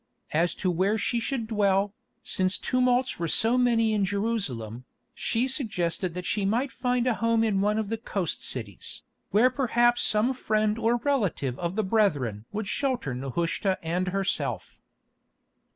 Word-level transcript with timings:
As 0.33 0.55
to 0.55 0.71
where 0.71 0.97
she 0.97 1.19
should 1.19 1.45
dwell, 1.45 1.93
since 2.23 2.57
tumults 2.57 3.19
were 3.19 3.27
so 3.27 3.55
many 3.55 3.93
in 3.93 4.03
Jerusalem, 4.03 4.83
she 5.13 5.47
suggested 5.47 6.15
that 6.15 6.25
she 6.25 6.43
might 6.43 6.71
find 6.71 7.05
a 7.05 7.13
home 7.13 7.43
in 7.43 7.61
one 7.61 7.77
of 7.77 7.89
the 7.89 7.97
coast 7.99 8.43
cities, 8.43 9.03
where 9.29 9.51
perhaps 9.51 10.01
some 10.01 10.33
friend 10.33 10.79
or 10.79 10.97
relative 10.97 11.59
of 11.59 11.75
the 11.75 11.83
brethren 11.83 12.45
would 12.51 12.67
shelter 12.67 13.13
Nehushta 13.13 13.77
and 13.83 14.07
herself. 14.07 14.81